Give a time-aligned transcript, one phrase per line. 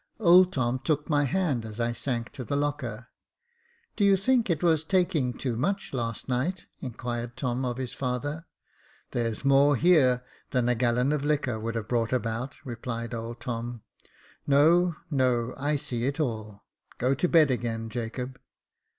[0.19, 3.09] Old Tom took my hand as I sank on the locker.
[3.95, 7.93] Do you think that it was taking too much last night?" inquired Tom of his
[7.93, 8.47] father.
[9.11, 12.39] There's more here than a gallon of liquor would have 1 86 Jacob Faithful brought
[12.41, 13.83] about," replied old Tom.
[14.47, 16.63] "No, no— I see it all.
[16.97, 18.39] Go to bed again, Jacob."